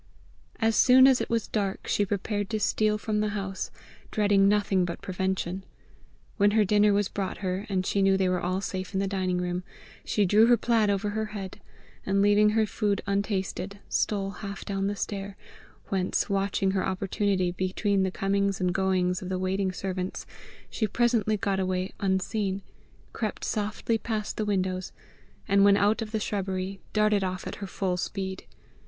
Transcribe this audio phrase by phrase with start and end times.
[0.59, 3.69] As soon as it was dark she prepared to steal from the house,
[4.09, 5.63] dreading nothing but prevention.
[6.37, 9.05] When her dinner was brought her, and she knew they were all safe in the
[9.05, 9.63] dining room,
[10.03, 11.61] she drew her plaid over her head,
[12.03, 15.37] and leaving her food untasted, stole half down the stair,
[15.89, 20.25] whence watching her opportunity between the comings and goings of the waiting servants,
[20.67, 22.63] she presently got away unseen,
[23.13, 24.91] crept softly past the windows,
[25.47, 28.45] and when out of the shrubbery, darted off at her full speed.